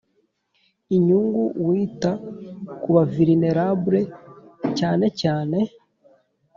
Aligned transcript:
Inyungu 0.95 1.41
Wita 1.67 2.11
Ku 2.81 2.89
Ba 2.95 3.03
Vulnerables 3.13 4.09
Cyane 4.79 5.05
Cyane 5.21 5.57